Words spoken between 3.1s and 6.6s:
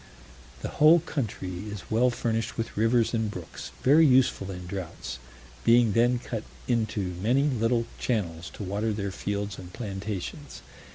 and brooks, very useful in droughts, being then cut